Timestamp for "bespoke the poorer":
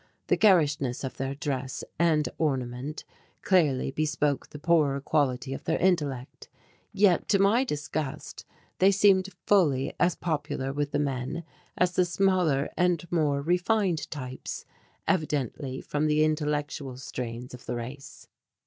3.91-4.99